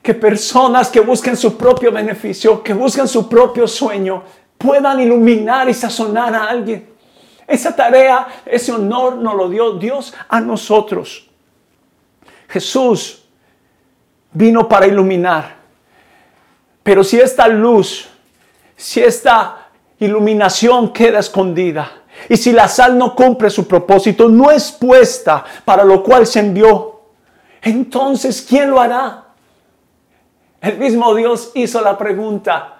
que 0.02 0.14
personas 0.14 0.88
que 0.88 1.00
busquen 1.00 1.36
su 1.36 1.56
propio 1.56 1.92
beneficio, 1.92 2.62
que 2.62 2.72
busquen 2.72 3.08
su 3.08 3.28
propio 3.28 3.66
sueño, 3.66 4.22
puedan 4.56 5.00
iluminar 5.00 5.68
y 5.68 5.74
sazonar 5.74 6.34
a 6.34 6.44
alguien. 6.44 6.88
Esa 7.46 7.74
tarea, 7.74 8.26
ese 8.44 8.72
honor 8.72 9.16
nos 9.16 9.34
lo 9.34 9.48
dio 9.48 9.72
Dios 9.72 10.14
a 10.28 10.40
nosotros. 10.40 11.28
Jesús 12.48 13.24
vino 14.32 14.68
para 14.68 14.86
iluminar. 14.86 15.56
Pero 16.82 17.04
si 17.04 17.18
esta 17.18 17.48
luz, 17.48 18.08
si 18.76 19.00
esta 19.00 19.68
iluminación 19.98 20.92
queda 20.92 21.18
escondida, 21.18 21.92
y 22.28 22.36
si 22.36 22.52
la 22.52 22.68
sal 22.68 22.98
no 22.98 23.14
cumple 23.14 23.50
su 23.50 23.66
propósito, 23.66 24.28
no 24.28 24.50
es 24.50 24.72
puesta 24.72 25.44
para 25.64 25.84
lo 25.84 26.02
cual 26.02 26.26
se 26.26 26.40
envió, 26.40 26.87
entonces 27.62 28.44
¿quién 28.48 28.70
lo 28.70 28.80
hará? 28.80 29.24
El 30.60 30.78
mismo 30.78 31.14
Dios 31.14 31.52
hizo 31.54 31.80
la 31.80 31.96
pregunta 31.96 32.78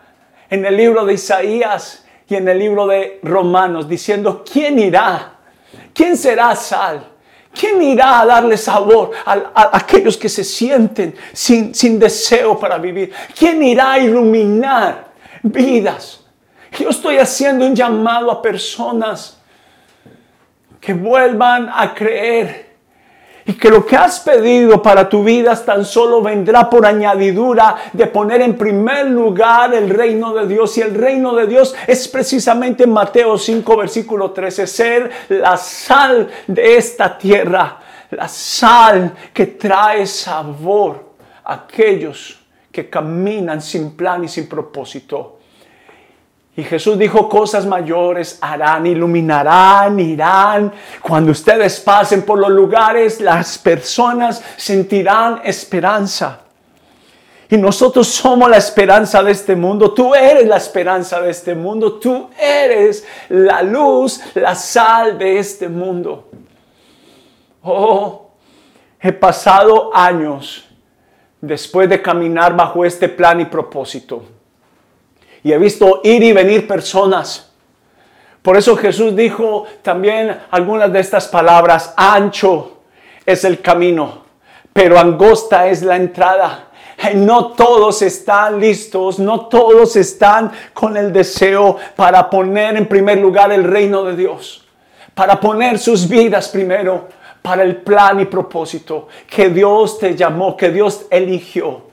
en 0.51 0.65
el 0.65 0.77
libro 0.77 1.05
de 1.05 1.15
Isaías 1.15 2.05
y 2.29 2.35
en 2.35 2.49
el 2.49 2.59
libro 2.59 2.87
de 2.87 3.21
Romanos, 3.23 3.89
diciendo, 3.89 4.45
¿quién 4.51 4.79
irá? 4.79 5.35
¿Quién 5.95 6.17
será 6.17 6.55
sal? 6.57 7.07
¿Quién 7.59 7.81
irá 7.83 8.21
a 8.21 8.27
darle 8.27 8.57
sabor 8.57 9.13
a, 9.25 9.71
aquellos 9.73 10.17
que 10.17 10.29
se 10.29 10.45
sienten 10.45 11.15
sin, 11.33 11.75
sin 11.75 11.99
deseo 11.99 12.59
para 12.59 12.79
vivir? 12.79 13.13
¿Quién 13.37 13.63
irá 13.63 13.93
a 13.93 13.99
iluminar 13.99 15.09
vidas? 15.43 16.25
Yo 16.79 16.91
estoy 16.91 17.17
haciendo 17.17 17.65
un 17.65 17.75
llamado 17.75 18.31
a 18.31 18.43
personas 18.43 19.39
que 20.81 20.93
vuelvan 20.93 21.71
a 21.73 21.95
creer 21.95 22.68
y 23.49 23.55
que 23.55 23.71
lo 23.71 23.87
que 23.87 23.97
has 23.97 24.21
pedido 24.21 24.83
para 24.83 25.09
tu 25.09 25.25
vida 25.25 25.57
tan 25.65 25.83
solo 25.83 26.21
vendrá 26.21 26.69
por 26.69 26.85
añadidura 26.85 27.77
de 27.95 28.07
poner 28.07 28.43
en 28.43 28.59
primer 28.59 29.07
lugar 29.07 29.73
el 29.73 29.89
reino 29.89 30.35
de 30.35 30.47
Dios. 30.47 30.77
Y 30.77 30.83
el 30.83 30.95
reino 30.95 31.35
de 31.35 31.47
Dios 31.47 31.75
es 31.87 32.07
precisamente 32.09 32.87
Mateo 32.87 33.39
5, 33.39 33.75
versículo 33.79 34.33
13, 34.33 34.67
ser 34.67 35.11
la 35.31 35.57
sal 35.57 36.29
de 36.47 36.77
esta 36.77 37.17
tierra, 37.17 37.79
la 38.11 38.29
sal 38.29 39.15
que 39.33 39.47
trae 39.47 40.07
sabor 40.07 41.15
a 41.43 41.55
aquellos 41.55 42.39
que 42.71 42.91
caminan 42.91 43.63
sin 43.63 43.97
plan 43.97 44.25
y 44.25 44.29
sin 44.29 44.47
propósito. 44.47 45.38
Y 46.59 46.65
Jesús 46.65 46.99
dijo, 46.99 47.29
cosas 47.29 47.65
mayores 47.67 48.37
harán, 48.41 48.85
iluminarán, 48.85 49.97
irán. 50.01 50.73
Cuando 51.01 51.31
ustedes 51.31 51.79
pasen 51.79 52.23
por 52.23 52.37
los 52.41 52.51
lugares, 52.51 53.21
las 53.21 53.57
personas 53.59 54.43
sentirán 54.57 55.41
esperanza. 55.45 56.41
Y 57.49 57.57
nosotros 57.57 58.09
somos 58.09 58.51
la 58.51 58.57
esperanza 58.57 59.23
de 59.23 59.31
este 59.31 59.55
mundo. 59.55 59.95
Tú 59.95 60.17
eres 60.17 60.49
la 60.49 60.57
esperanza 60.57 61.21
de 61.21 61.31
este 61.31 61.55
mundo. 61.55 61.93
Tú 61.93 62.29
eres 62.37 63.07
la 63.29 63.63
luz, 63.63 64.21
la 64.35 64.57
sal 64.57 65.17
de 65.17 65.39
este 65.39 65.69
mundo. 65.69 66.29
Oh, 67.63 68.33
he 69.01 69.13
pasado 69.13 69.93
años 69.95 70.69
después 71.41 71.89
de 71.89 72.03
caminar 72.03 72.57
bajo 72.57 72.85
este 72.85 73.09
plan 73.09 73.41
y 73.41 73.45
propósito 73.45 74.38
y 75.43 75.53
he 75.53 75.59
visto 75.59 76.01
ir 76.05 76.23
y 76.23 76.33
venir 76.33 76.67
personas. 76.67 77.53
Por 78.43 78.57
eso 78.57 78.77
Jesús 78.77 79.15
dijo 79.15 79.65
también 79.83 80.37
algunas 80.51 80.93
de 80.93 81.01
estas 81.01 81.29
palabras, 81.29 81.93
ancho 81.97 82.79
es 83.27 83.45
el 83.45 83.61
camino, 83.61 84.23
pero 84.73 84.99
angosta 84.99 85.69
es 85.69 85.83
la 85.83 85.97
entrada. 85.97 86.65
No 87.15 87.53
todos 87.53 88.03
están 88.03 88.59
listos, 88.59 89.19
no 89.19 89.47
todos 89.47 89.95
están 89.97 90.51
con 90.75 90.97
el 90.97 91.13
deseo 91.13 91.77
para 91.95 92.29
poner 92.29 92.77
en 92.77 92.87
primer 92.87 93.19
lugar 93.19 93.53
el 93.53 93.65
reino 93.65 94.03
de 94.03 94.17
Dios, 94.17 94.67
para 95.15 95.39
poner 95.39 95.79
sus 95.79 96.09
vidas 96.09 96.49
primero 96.49 97.07
para 97.43 97.63
el 97.63 97.77
plan 97.77 98.21
y 98.21 98.25
propósito 98.25 99.09
que 99.29 99.49
Dios 99.49 99.99
te 99.99 100.17
llamó, 100.17 100.57
que 100.57 100.71
Dios 100.71 101.07
eligió. 101.11 101.88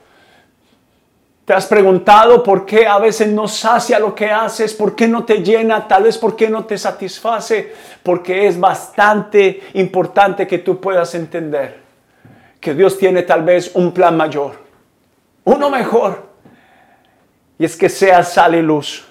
¿Te 1.46 1.54
has 1.54 1.66
preguntado 1.66 2.42
por 2.42 2.66
qué 2.66 2.88
a 2.88 2.98
veces 2.98 3.28
no 3.28 3.46
sacia 3.46 4.00
lo 4.00 4.16
que 4.16 4.28
haces? 4.28 4.74
¿Por 4.74 4.96
qué 4.96 5.06
no 5.06 5.24
te 5.24 5.44
llena? 5.44 5.86
Tal 5.86 6.02
vez 6.02 6.18
por 6.18 6.34
qué 6.34 6.50
no 6.50 6.64
te 6.64 6.76
satisface. 6.76 7.72
Porque 8.02 8.48
es 8.48 8.58
bastante 8.58 9.62
importante 9.74 10.44
que 10.44 10.58
tú 10.58 10.80
puedas 10.80 11.14
entender 11.14 11.86
que 12.60 12.74
Dios 12.74 12.98
tiene 12.98 13.22
tal 13.22 13.44
vez 13.44 13.70
un 13.74 13.92
plan 13.92 14.16
mayor, 14.16 14.56
uno 15.44 15.70
mejor. 15.70 16.26
Y 17.60 17.64
es 17.64 17.76
que 17.76 17.88
sea 17.88 18.24
sal 18.24 18.56
y 18.56 18.62
luz. 18.62 19.06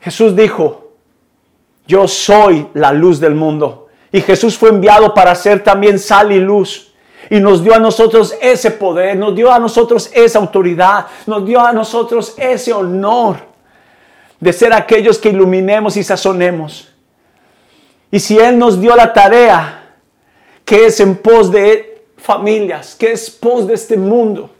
Jesús 0.00 0.36
dijo, 0.36 0.92
yo 1.88 2.06
soy 2.06 2.68
la 2.74 2.92
luz 2.92 3.18
del 3.18 3.34
mundo. 3.34 3.88
Y 4.12 4.20
Jesús 4.20 4.56
fue 4.56 4.68
enviado 4.68 5.12
para 5.12 5.34
ser 5.34 5.64
también 5.64 5.98
sal 5.98 6.30
y 6.30 6.38
luz 6.38 6.94
y 7.30 7.40
nos 7.40 7.62
dio 7.62 7.74
a 7.74 7.78
nosotros 7.78 8.34
ese 8.40 8.70
poder, 8.70 9.16
nos 9.16 9.34
dio 9.34 9.52
a 9.52 9.58
nosotros 9.58 10.10
esa 10.12 10.38
autoridad, 10.38 11.06
nos 11.26 11.44
dio 11.44 11.60
a 11.60 11.72
nosotros 11.72 12.34
ese 12.36 12.72
honor 12.72 13.38
de 14.38 14.52
ser 14.52 14.72
aquellos 14.72 15.18
que 15.18 15.30
iluminemos 15.30 15.96
y 15.96 16.04
sazonemos. 16.04 16.92
Y 18.10 18.20
si 18.20 18.38
Él 18.38 18.58
nos 18.58 18.80
dio 18.80 18.94
la 18.94 19.12
tarea 19.12 19.94
que 20.64 20.86
es 20.86 21.00
en 21.00 21.16
pos 21.16 21.50
de 21.50 22.04
familias, 22.16 22.94
que 22.94 23.12
es 23.12 23.30
pos 23.30 23.66
de 23.66 23.74
este 23.74 23.96
mundo, 23.96 24.50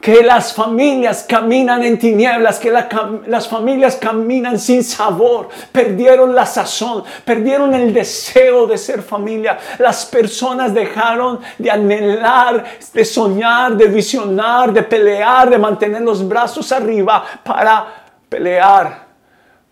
que 0.00 0.22
las 0.22 0.54
familias 0.54 1.24
caminan 1.28 1.82
en 1.82 1.98
tinieblas, 1.98 2.60
que 2.60 2.70
las 2.70 3.48
familias 3.48 3.96
caminan 3.96 4.58
sin 4.58 4.84
sabor, 4.84 5.48
perdieron 5.72 6.34
la 6.34 6.46
sazón, 6.46 7.02
perdieron 7.24 7.74
el 7.74 7.92
deseo 7.92 8.66
de 8.68 8.78
ser 8.78 9.02
familia. 9.02 9.58
Las 9.78 10.06
personas 10.06 10.72
dejaron 10.72 11.40
de 11.58 11.70
anhelar, 11.70 12.64
de 12.92 13.04
soñar, 13.04 13.76
de 13.76 13.88
visionar, 13.88 14.72
de 14.72 14.84
pelear, 14.84 15.50
de 15.50 15.58
mantener 15.58 16.02
los 16.02 16.26
brazos 16.26 16.70
arriba 16.70 17.24
para 17.42 18.06
pelear 18.28 19.06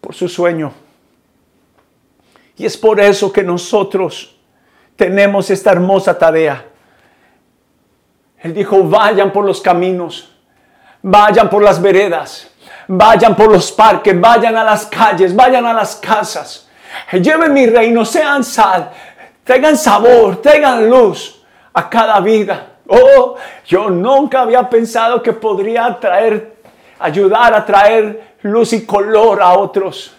por 0.00 0.12
su 0.12 0.28
sueño. 0.28 0.73
Y 2.56 2.66
es 2.66 2.76
por 2.76 2.99
eso 2.99 3.33
que 3.33 3.45
nosotros 3.45 4.37
tenemos 4.97 5.50
esta 5.50 5.71
hermosa 5.71 6.18
tarea 6.18 6.64
él 8.40 8.54
dijo, 8.54 8.82
vayan 8.84 9.32
por 9.32 9.44
los 9.44 9.60
caminos, 9.60 10.30
vayan 11.02 11.48
por 11.48 11.62
las 11.62 11.80
veredas, 11.80 12.50
vayan 12.88 13.34
por 13.34 13.50
los 13.50 13.72
parques, 13.72 14.18
vayan 14.20 14.56
a 14.56 14.64
las 14.64 14.86
calles, 14.86 15.34
vayan 15.34 15.66
a 15.66 15.72
las 15.72 15.96
casas. 15.96 16.68
Lleven 17.12 17.52
mi 17.52 17.66
reino, 17.66 18.04
sean 18.04 18.44
sal, 18.44 18.90
traigan 19.44 19.76
sabor, 19.76 20.40
traigan 20.40 20.88
luz 20.88 21.42
a 21.72 21.88
cada 21.88 22.20
vida. 22.20 22.74
Oh, 22.88 23.36
yo 23.66 23.90
nunca 23.90 24.42
había 24.42 24.68
pensado 24.68 25.22
que 25.22 25.32
podría 25.32 25.98
traer, 25.98 26.56
ayudar 26.98 27.52
a 27.54 27.64
traer 27.64 28.36
luz 28.42 28.72
y 28.72 28.86
color 28.86 29.42
a 29.42 29.54
otros. 29.58 30.12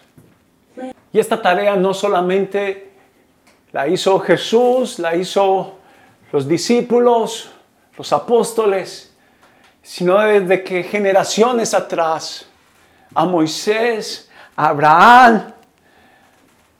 Y 1.13 1.19
esta 1.19 1.41
tarea 1.41 1.75
no 1.75 1.93
solamente 1.93 2.91
la 3.71 3.87
hizo 3.87 4.19
Jesús, 4.19 4.99
la 4.99 5.15
hizo 5.15 5.77
los 6.31 6.47
discípulos, 6.47 7.51
los 7.97 8.13
apóstoles, 8.13 9.11
sino 9.81 10.19
desde 10.19 10.63
que 10.63 10.83
generaciones 10.83 11.73
atrás, 11.73 12.45
a 13.15 13.25
Moisés, 13.25 14.29
a 14.55 14.69
Abraham, 14.69 15.53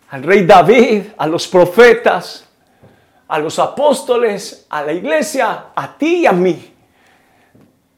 al 0.10 0.24
rey 0.24 0.46
David, 0.46 1.04
a 1.18 1.26
los 1.26 1.48
profetas, 1.48 2.46
a 3.28 3.40
los 3.40 3.58
apóstoles, 3.60 4.66
a 4.70 4.84
la 4.84 4.94
iglesia, 4.94 5.66
a 5.76 5.98
ti 5.98 6.18
y 6.18 6.26
a 6.28 6.32
mí. 6.32 6.74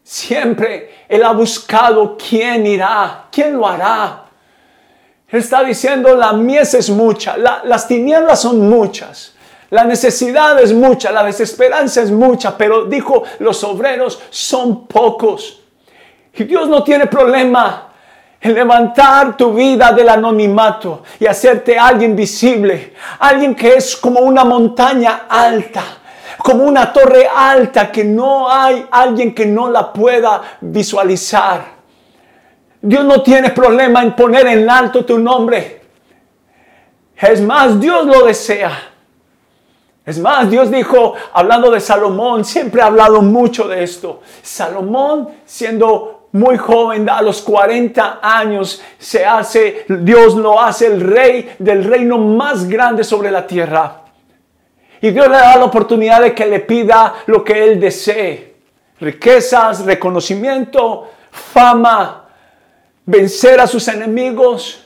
Siempre 0.01 1.05
Él 1.07 1.23
ha 1.23 1.33
buscado 1.33 2.17
quién 2.17 2.65
irá, 2.65 3.25
quién 3.31 3.57
lo 3.57 3.67
hará, 3.67 4.25
Él 5.27 5.39
está 5.39 5.63
diciendo, 5.63 6.15
la 6.15 6.33
mies 6.33 6.73
es 6.73 6.89
mucha, 6.89 7.35
las 7.37 7.87
tinieblas 7.87 8.41
son 8.41 8.67
muchas, 8.69 9.35
la 9.69 9.83
necesidad 9.83 10.59
es 10.59 10.73
mucha, 10.73 11.11
la 11.11 11.23
desesperanza 11.23 12.01
es 12.01 12.11
mucha, 12.11 12.57
pero 12.57 12.85
dijo, 12.85 13.23
los 13.39 13.63
obreros 13.63 14.19
son 14.29 14.87
pocos. 14.87 15.61
Y 16.33 16.43
Dios 16.43 16.67
no 16.67 16.83
tiene 16.83 17.05
problema 17.05 17.89
en 18.41 18.53
levantar 18.53 19.37
tu 19.37 19.53
vida 19.53 19.91
del 19.91 20.09
anonimato 20.09 21.03
y 21.19 21.27
hacerte 21.27 21.77
alguien 21.77 22.15
visible, 22.15 22.93
alguien 23.19 23.53
que 23.53 23.75
es 23.75 23.95
como 23.95 24.21
una 24.21 24.43
montaña 24.43 25.25
alta, 25.29 25.83
como 26.37 26.63
una 26.63 26.91
torre 26.91 27.27
alta 27.27 27.91
que 27.91 28.03
no 28.03 28.49
hay 28.49 28.87
alguien 28.89 29.35
que 29.35 29.45
no 29.45 29.69
la 29.69 29.93
pueda 29.93 30.41
visualizar. 30.61 31.79
Dios 32.81 33.03
no 33.03 33.21
tiene 33.21 33.49
problema 33.51 34.01
en 34.01 34.15
poner 34.15 34.47
en 34.47 34.67
alto 34.69 35.05
tu 35.05 35.19
nombre. 35.19 35.81
Es 37.17 37.41
más, 37.41 37.79
Dios 37.79 38.05
lo 38.05 38.25
desea. 38.25 38.88
Es 40.09 40.17
más, 40.17 40.49
Dios 40.49 40.71
dijo, 40.71 41.13
hablando 41.33 41.69
de 41.69 41.79
Salomón, 41.79 42.43
siempre 42.43 42.81
ha 42.81 42.87
hablado 42.87 43.21
mucho 43.21 43.67
de 43.67 43.83
esto. 43.83 44.21
Salomón, 44.41 45.29
siendo 45.45 46.29
muy 46.31 46.57
joven, 46.57 47.07
a 47.07 47.21
los 47.21 47.43
40 47.43 48.17
años, 48.19 48.81
se 48.97 49.23
hace, 49.23 49.85
Dios 49.87 50.33
lo 50.33 50.59
hace 50.59 50.87
el 50.87 51.01
rey 51.01 51.53
del 51.59 51.83
reino 51.83 52.17
más 52.17 52.67
grande 52.67 53.03
sobre 53.03 53.29
la 53.29 53.45
tierra. 53.45 54.01
Y 54.99 55.11
Dios 55.11 55.27
le 55.27 55.37
da 55.37 55.57
la 55.57 55.65
oportunidad 55.65 56.23
de 56.23 56.33
que 56.33 56.47
le 56.47 56.61
pida 56.61 57.13
lo 57.27 57.43
que 57.43 57.63
él 57.63 57.79
desee. 57.79 58.55
Riquezas, 58.99 59.85
reconocimiento, 59.85 61.07
fama, 61.29 62.29
vencer 63.05 63.59
a 63.59 63.67
sus 63.67 63.87
enemigos. 63.87 64.83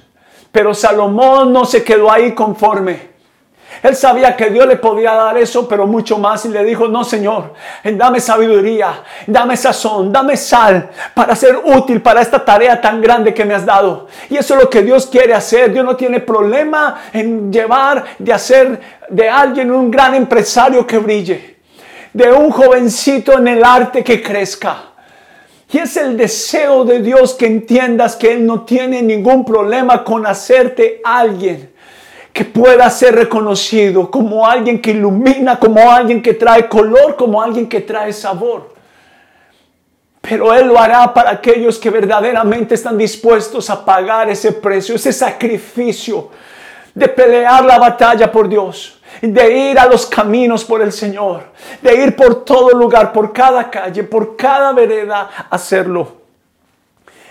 Pero 0.52 0.74
Salomón 0.74 1.54
no 1.54 1.64
se 1.64 1.82
quedó 1.82 2.12
ahí 2.12 2.36
conforme. 2.36 3.13
Él 3.82 3.96
sabía 3.96 4.36
que 4.36 4.50
Dios 4.50 4.68
le 4.68 4.78
podía 4.78 5.14
dar 5.14 5.38
eso, 5.38 5.68
pero 5.68 5.88
mucho 5.88 6.18
más. 6.18 6.46
Y 6.46 6.50
le 6.50 6.64
dijo, 6.64 6.88
no, 6.88 7.04
Señor, 7.04 7.54
dame 7.84 8.20
sabiduría, 8.20 9.04
dame 9.28 9.58
sazón, 9.58 10.12
dame 10.12 10.38
sal 10.38 10.90
para 11.14 11.36
ser 11.36 11.62
útil 11.64 12.02
para 12.02 12.22
esta 12.22 12.44
tarea 12.44 12.80
tan 12.80 13.02
grande 13.02 13.34
que 13.34 13.46
me 13.46 13.54
has 13.54 13.66
dado. 13.66 14.08
Y 14.30 14.38
eso 14.38 14.56
es 14.56 14.64
lo 14.64 14.70
que 14.70 14.82
Dios 14.82 15.08
quiere 15.08 15.34
hacer. 15.34 15.74
Dios 15.74 15.86
no 15.86 15.96
tiene 15.96 16.20
problema 16.20 17.02
en 17.12 17.52
llevar, 17.52 18.04
de 18.20 18.34
hacer 18.34 18.80
de 19.10 19.30
alguien 19.30 19.72
un 19.72 19.90
gran 19.90 20.14
empresario 20.14 20.86
que 20.86 20.98
brille. 20.98 21.58
De 22.14 22.32
un 22.32 22.52
jovencito 22.52 23.40
en 23.40 23.48
el 23.48 23.64
arte 23.64 24.04
que 24.04 24.22
crezca 24.22 24.94
y 25.74 25.80
es 25.80 25.98
el 25.98 26.16
deseo 26.16 26.86
de 26.86 27.02
Dios 27.02 27.34
que 27.34 27.48
entiendas 27.48 28.16
que 28.16 28.34
Él 28.34 28.46
no 28.46 28.62
tiene 28.62 29.02
ningún 29.02 29.44
problema 29.44 30.04
con 30.04 30.28
hacerte 30.28 31.02
alguien 31.04 31.73
que 32.34 32.44
pueda 32.44 32.90
ser 32.90 33.16
reconocido 33.16 34.10
como 34.10 34.46
alguien 34.46 34.82
que 34.82 34.92
ilumina, 34.92 35.60
como 35.60 35.92
alguien 35.92 36.22
que 36.22 36.34
trae 36.34 36.68
color, 36.68 37.16
como 37.16 37.42
alguien 37.42 37.70
que 37.70 37.82
trae 37.82 38.12
sabor. 38.12 38.74
Pero 40.20 40.54
Él 40.54 40.68
lo 40.68 40.80
hará 40.80 41.14
para 41.14 41.32
aquellos 41.32 41.78
que 41.78 41.90
verdaderamente 41.90 42.76
están 42.76 42.98
dispuestos 42.98 43.70
a 43.70 43.86
pagar 43.86 44.30
ese 44.30 44.52
precio, 44.52 44.96
ese 44.96 45.14
sacrificio 45.14 46.30
de 46.96 47.08
pelear 47.08 47.64
la 47.64 47.78
batalla 47.78 48.32
por 48.32 48.50
Dios 48.50 49.00
de 49.22 49.70
ir 49.72 49.80
a 49.80 49.86
los 49.86 50.06
caminos 50.06 50.66
por 50.66 50.82
el 50.82 50.92
Señor, 50.92 51.44
de 51.82 52.04
ir 52.04 52.16
por 52.16 52.44
todo 52.44 52.72
lugar, 52.72 53.14
por 53.14 53.32
cada 53.32 53.70
calle, 53.70 54.04
por 54.04 54.36
cada 54.36 54.74
vereda, 54.74 55.30
hacerlo. 55.50 56.24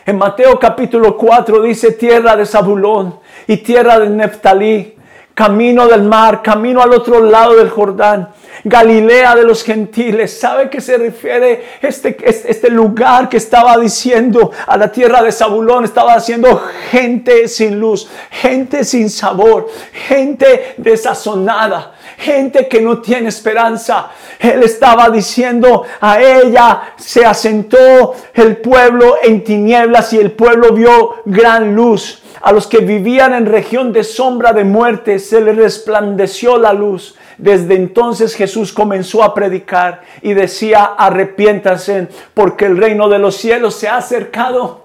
En 0.04 0.18
Mateo 0.18 0.59
capítulo 0.59 1.16
4 1.16 1.62
dice 1.62 1.92
tierra 1.92 2.35
de 2.37 2.44
Zabulón 2.44 3.21
y 3.46 3.58
tierra 3.58 3.99
de 3.99 4.08
Neftalí, 4.08 4.96
camino 5.34 5.87
del 5.87 6.02
mar, 6.02 6.42
camino 6.42 6.82
al 6.82 6.92
otro 6.92 7.20
lado 7.20 7.56
del 7.56 7.70
Jordán. 7.70 8.28
Galilea 8.64 9.34
de 9.34 9.42
los 9.42 9.64
gentiles. 9.64 10.38
¿Sabe 10.38 10.70
qué 10.70 10.80
se 10.80 10.96
refiere 10.96 11.64
este, 11.80 12.16
este 12.25 12.70
lugar 12.70 13.28
que 13.28 13.37
estaba 13.37 13.76
diciendo 13.76 14.52
a 14.66 14.76
la 14.76 14.92
tierra 14.92 15.22
de 15.22 15.32
Zabulón? 15.32 15.85
Estaba 15.85 16.14
haciendo 16.14 16.62
gente 16.90 17.48
sin 17.48 17.81
luz, 17.81 18.09
gente 18.31 18.85
sin 18.85 19.11
sabor, 19.11 19.68
gente 20.07 20.74
desazonada, 20.76 21.94
gente 22.18 22.68
que 22.68 22.81
no 22.81 23.00
tiene 23.00 23.31
esperanza. 23.31 24.11
Él 24.38 24.62
estaba 24.62 25.11
diciendo 25.11 25.83
a 26.00 26.20
ella, 26.22 26.94
se 26.96 27.24
asentó 27.24 28.14
el 28.35 28.59
pueblo 28.59 29.16
en 29.22 29.42
tinieblas 29.42 30.12
y 30.12 30.18
el 30.18 30.33
pueblo 30.33 30.72
vio 30.72 31.16
gran 31.24 31.74
luz. 31.74 32.21
A 32.42 32.50
los 32.50 32.66
que 32.66 32.78
vivían 32.78 33.35
en 33.35 33.46
región 33.46 33.92
de 33.92 34.02
sombra 34.02 34.52
de 34.52 34.64
muerte 34.64 35.20
se 35.20 35.40
les 35.40 35.57
resplandeció 35.57 36.59
la 36.59 36.72
luz. 36.72 37.14
Desde 37.38 37.76
entonces 37.76 38.35
Jesús 38.35 38.72
comenzó 38.72 39.22
a 39.22 39.33
predicar 39.33 40.02
y 40.22 40.35
decía, 40.35 40.94
arrepiéntanse 40.98 42.09
porque 42.35 42.66
el 42.66 42.76
reino 42.76 43.09
de 43.09 43.20
los 43.20 43.37
cielos 43.37 43.76
se 43.76 43.88
ha 43.88 43.98
acercado. 43.98 44.83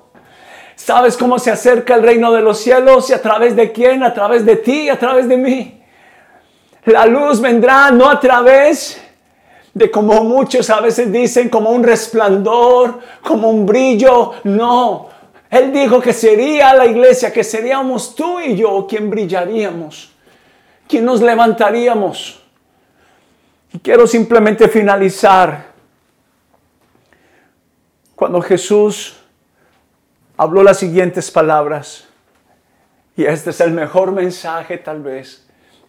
¿Sabes 0.75 1.17
cómo 1.17 1.39
se 1.39 1.49
acerca 1.49 1.95
el 1.95 2.03
reino 2.03 2.31
de 2.31 2.43
los 2.43 2.59
cielos? 2.59 3.09
¿Y 3.09 3.13
a 3.13 3.21
través 3.23 3.55
de 3.55 3.71
quién? 3.71 4.03
A 4.03 4.13
través 4.13 4.45
de 4.45 4.57
ti, 4.57 4.89
a 4.89 4.99
través 4.99 5.27
de 5.27 5.37
mí. 5.37 5.81
La 6.85 7.07
luz 7.07 7.41
vendrá 7.41 7.89
no 7.89 8.07
a 8.07 8.19
través 8.19 9.01
de 9.73 9.89
como 9.89 10.23
muchos 10.23 10.69
a 10.69 10.79
veces 10.79 11.11
dicen, 11.11 11.49
como 11.49 11.71
un 11.71 11.83
resplandor, 11.83 12.99
como 13.23 13.49
un 13.49 13.65
brillo. 13.65 14.33
No, 14.43 15.09
Él 15.49 15.71
dijo 15.71 16.01
que 16.01 16.13
sería 16.13 16.73
la 16.73 16.85
iglesia, 16.85 17.31
que 17.31 17.43
seríamos 17.43 18.15
tú 18.15 18.39
y 18.39 18.55
yo 18.55 18.85
quien 18.87 19.09
brillaríamos. 19.09 20.11
¿Quién 20.87 21.05
nos 21.05 21.21
levantaríamos? 21.21 22.43
Y 23.73 23.79
quiero 23.79 24.07
simplemente 24.07 24.67
finalizar 24.67 25.67
cuando 28.15 28.41
Jesús 28.41 29.15
habló 30.37 30.63
las 30.63 30.79
siguientes 30.79 31.29
palabras. 31.29 32.07
Y 33.15 33.25
este 33.25 33.49
es 33.49 33.61
el 33.61 33.71
mejor 33.71 34.11
mensaje 34.11 34.77
tal 34.77 35.01
vez 35.01 35.47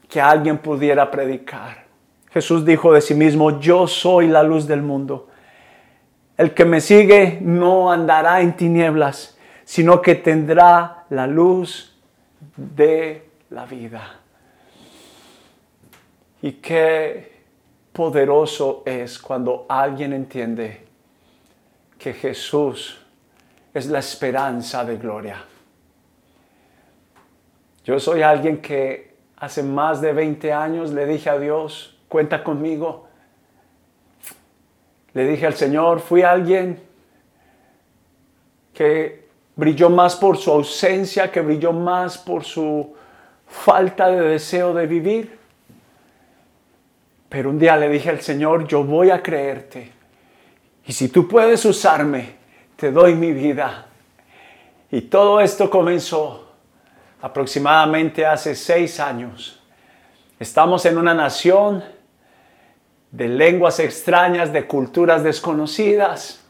que 0.09 0.21
alguien 0.21 0.59
pudiera 0.59 1.11
predicar. 1.11 1.87
Jesús 2.31 2.64
dijo 2.64 2.92
de 2.92 3.01
sí 3.01 3.14
mismo, 3.14 3.61
yo 3.61 3.87
soy 3.87 4.29
la 4.29 4.42
luz 4.42 4.66
del 4.66 4.83
mundo. 4.83 5.29
El 6.37 6.55
que 6.55 6.64
me 6.64 6.81
sigue 6.81 7.38
no 7.40 7.90
andará 7.90 8.40
en 8.40 8.57
tinieblas, 8.57 9.38
sino 9.68 10.00
que 10.00 10.14
tendrá 10.14 11.04
la 11.11 11.26
luz 11.26 11.94
de 12.57 13.28
la 13.50 13.66
vida. 13.66 14.18
Y 16.40 16.52
qué 16.52 17.42
poderoso 17.92 18.83
es 18.87 19.18
cuando 19.18 19.66
alguien 19.68 20.14
entiende 20.14 20.87
que 21.98 22.14
Jesús 22.14 22.98
es 23.74 23.88
la 23.88 23.98
esperanza 23.98 24.87
de 24.87 24.96
gloria. 24.96 25.44
Yo 27.85 28.00
soy 28.00 28.22
alguien 28.22 28.62
que 28.62 29.16
hace 29.37 29.62
más 29.62 30.00
de 30.00 30.14
20 30.14 30.50
años 30.50 30.92
le 30.92 31.04
dije 31.04 31.28
a 31.28 31.38
Dios, 31.38 32.00
cuenta 32.09 32.42
conmigo. 32.42 33.07
Le 35.12 35.26
dije 35.28 35.44
al 35.44 35.54
Señor, 35.54 36.00
fui 36.00 36.22
alguien 36.22 36.81
que 38.72 39.27
brilló 39.59 39.90
más 39.90 40.14
por 40.14 40.38
su 40.38 40.53
ausencia, 40.53 41.33
que 41.33 41.40
brilló 41.40 41.73
más 41.73 42.16
por 42.16 42.44
su 42.44 42.94
falta 43.49 44.09
de 44.09 44.21
deseo 44.21 44.73
de 44.73 44.87
vivir. 44.87 45.37
Pero 47.29 47.51
un 47.51 47.59
día 47.59 47.77
le 47.77 47.88
dije 47.88 48.09
al 48.09 48.21
Señor, 48.21 48.68
yo 48.68 48.85
voy 48.85 49.11
a 49.11 49.21
creerte. 49.21 49.90
Y 50.87 50.92
si 50.92 51.09
tú 51.09 51.27
puedes 51.27 51.64
usarme, 51.64 52.37
te 52.77 52.92
doy 52.92 53.16
mi 53.16 53.33
vida. 53.33 53.87
Y 54.92 55.01
todo 55.03 55.40
esto 55.40 55.68
comenzó 55.68 56.53
aproximadamente 57.21 58.25
hace 58.25 58.55
seis 58.55 59.01
años. 59.01 59.61
Estamos 60.38 60.87
en 60.87 60.99
una 60.99 61.14
nación 61.14 61.83
de 63.11 63.27
lenguas 63.27 63.81
extrañas, 63.81 64.53
de 64.53 64.68
culturas 64.68 65.25
desconocidas. 65.25 66.47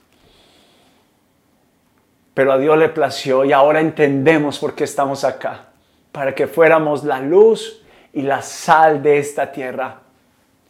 Pero 2.39 2.53
a 2.53 2.59
Dios 2.59 2.79
le 2.79 2.89
plació 2.89 3.45
y 3.45 3.51
ahora 3.51 3.81
entendemos 3.81 4.61
por 4.61 4.77
qué 4.77 4.85
estamos 4.85 5.25
acá. 5.25 5.65
Para 6.13 6.37
que 6.37 6.47
fuéramos 6.47 7.03
la 7.03 7.19
luz 7.19 7.83
y 8.13 8.23
la 8.23 8.43
sal 8.43 9.03
de 9.03 9.19
esta 9.19 9.51
tierra. 9.51 9.97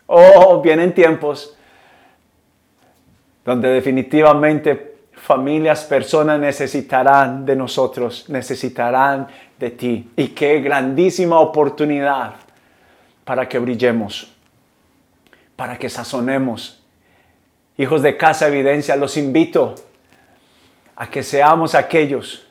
Oh, 0.07 0.63
vienen 0.63 0.95
tiempos 0.95 1.59
donde 3.45 3.69
definitivamente 3.69 4.97
familias, 5.13 5.85
personas 5.85 6.41
necesitarán 6.41 7.45
de 7.45 7.55
nosotros, 7.55 8.31
necesitarán 8.31 9.29
de 9.59 9.69
ti. 9.69 10.11
Y 10.17 10.29
qué 10.29 10.63
grandísima 10.63 11.39
oportunidad 11.39 12.37
para 13.27 13.47
que 13.47 13.59
brillemos, 13.59 14.35
para 15.55 15.77
que 15.77 15.91
sazonemos. 15.91 16.83
Hijos 17.77 18.01
de 18.01 18.17
casa 18.17 18.49
evidencia, 18.49 18.97
los 18.97 19.19
invito 19.19 19.75
a 21.01 21.09
que 21.09 21.23
seamos 21.23 21.77
aquellos 21.77 22.45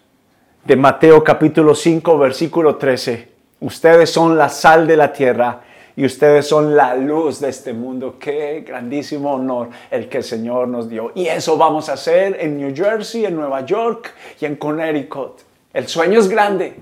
de 0.64 0.78
Mateo 0.78 1.22
capítulo 1.22 1.76
5, 1.76 2.18
versículo 2.18 2.78
13. 2.78 3.30
Ustedes 3.60 4.10
son 4.10 4.38
la 4.38 4.48
sal 4.48 4.88
de 4.88 4.96
la 4.96 5.12
tierra 5.12 5.64
y 5.98 6.06
ustedes 6.06 6.48
son 6.48 6.74
la 6.74 6.96
luz 6.96 7.42
de 7.42 7.50
este 7.50 7.74
mundo. 7.74 8.16
Qué 8.18 8.64
grandísimo 8.66 9.34
honor 9.34 9.68
el 9.92 10.08
que 10.08 10.20
el 10.20 10.24
Señor 10.24 10.70
nos 10.70 10.88
dio. 10.88 11.12
Y 11.14 11.28
eso 11.28 11.58
vamos 11.58 11.90
a 11.90 11.94
hacer 11.94 12.38
en 12.40 12.58
New 12.58 12.74
Jersey, 12.74 13.26
en 13.26 13.36
Nueva 13.36 13.66
York 13.66 14.14
y 14.40 14.46
en 14.46 14.56
Connecticut. 14.56 15.42
El 15.74 15.90
sueño 15.90 16.18
es 16.18 16.30
grande. 16.30 16.74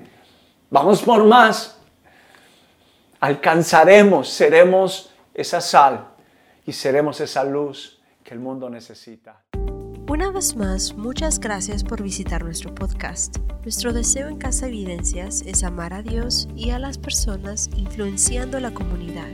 Vamos 0.69 1.01
por 1.01 1.23
más. 1.23 1.81
Alcanzaremos, 3.19 4.29
seremos 4.29 5.11
esa 5.33 5.61
sal 5.61 6.09
y 6.63 6.73
seremos 6.73 7.19
esa 7.21 7.43
luz 7.43 7.99
que 8.23 8.35
el 8.35 8.39
mundo 8.39 8.69
necesita. 8.69 9.41
Una 10.07 10.29
vez 10.29 10.55
más, 10.55 10.95
muchas 10.95 11.39
gracias 11.39 11.83
por 11.83 12.03
visitar 12.03 12.43
nuestro 12.43 12.75
podcast. 12.75 13.37
Nuestro 13.63 13.91
deseo 13.91 14.27
en 14.27 14.37
Casa 14.37 14.67
Evidencias 14.67 15.41
es 15.41 15.63
amar 15.63 15.93
a 15.93 16.03
Dios 16.03 16.47
y 16.55 16.69
a 16.69 16.77
las 16.77 16.99
personas 16.99 17.71
influenciando 17.75 18.59
la 18.59 18.71
comunidad. 18.71 19.31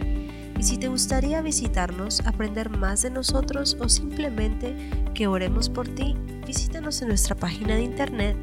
Y 0.57 0.63
si 0.63 0.77
te 0.77 0.87
gustaría 0.87 1.41
visitarnos, 1.41 2.21
aprender 2.21 2.69
más 2.69 3.01
de 3.01 3.09
nosotros 3.09 3.75
o 3.81 3.89
simplemente 3.89 4.73
que 5.13 5.27
oremos 5.27 5.67
por 5.67 5.89
ti, 5.89 6.15
visítanos 6.47 7.01
en 7.01 7.09
nuestra 7.09 7.35
página 7.35 7.75
de 7.75 7.81
internet 7.81 8.37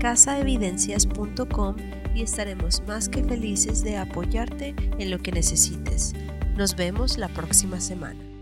casaevidencias.com 0.00 1.76
y 2.14 2.22
estaremos 2.22 2.82
más 2.86 3.10
que 3.10 3.22
felices 3.22 3.84
de 3.84 3.98
apoyarte 3.98 4.74
en 4.98 5.10
lo 5.10 5.18
que 5.18 5.32
necesites. 5.32 6.14
Nos 6.56 6.76
vemos 6.76 7.18
la 7.18 7.28
próxima 7.28 7.78
semana. 7.78 8.33